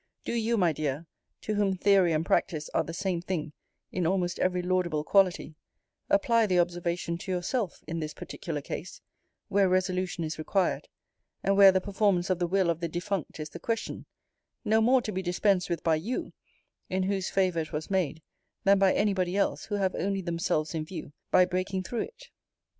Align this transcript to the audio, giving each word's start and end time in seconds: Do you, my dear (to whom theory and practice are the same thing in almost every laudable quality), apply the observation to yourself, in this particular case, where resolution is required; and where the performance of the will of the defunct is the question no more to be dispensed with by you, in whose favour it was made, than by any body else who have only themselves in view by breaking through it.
Do 0.25 0.33
you, 0.33 0.57
my 0.57 0.73
dear 0.73 1.05
(to 1.41 1.53
whom 1.53 1.75
theory 1.77 2.11
and 2.11 2.25
practice 2.25 2.71
are 2.73 2.83
the 2.83 2.91
same 2.91 3.21
thing 3.21 3.53
in 3.91 4.07
almost 4.07 4.39
every 4.39 4.63
laudable 4.63 5.03
quality), 5.03 5.53
apply 6.09 6.47
the 6.47 6.57
observation 6.59 7.19
to 7.19 7.31
yourself, 7.31 7.83
in 7.85 7.99
this 7.99 8.15
particular 8.15 8.61
case, 8.61 8.99
where 9.47 9.69
resolution 9.69 10.23
is 10.23 10.39
required; 10.39 10.87
and 11.43 11.55
where 11.55 11.71
the 11.71 11.79
performance 11.79 12.31
of 12.31 12.39
the 12.39 12.47
will 12.47 12.71
of 12.71 12.79
the 12.79 12.87
defunct 12.89 13.39
is 13.39 13.49
the 13.51 13.59
question 13.59 14.07
no 14.65 14.81
more 14.81 15.03
to 15.03 15.11
be 15.11 15.21
dispensed 15.21 15.69
with 15.69 15.83
by 15.83 15.97
you, 15.97 16.33
in 16.89 17.03
whose 17.03 17.29
favour 17.29 17.59
it 17.59 17.71
was 17.71 17.91
made, 17.91 18.23
than 18.63 18.79
by 18.79 18.93
any 18.95 19.13
body 19.13 19.37
else 19.37 19.65
who 19.65 19.75
have 19.75 19.93
only 19.93 20.21
themselves 20.23 20.73
in 20.73 20.83
view 20.83 21.13
by 21.29 21.45
breaking 21.45 21.83
through 21.83 22.01
it. 22.01 22.31